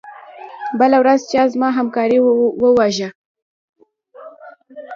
بله 0.79 0.97
ورځ 1.03 1.21
چا 1.31 1.41
زما 1.53 1.69
همکار 1.77 2.09
وواژه. 2.61 3.09